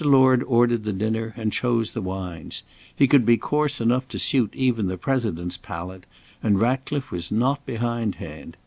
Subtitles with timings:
[0.03, 2.63] Lord ordered the dinner and chose the wines.
[2.95, 6.07] He could be coarse enough to suit even the President's palate,
[6.41, 8.57] and Ratcliffe was not behindhand.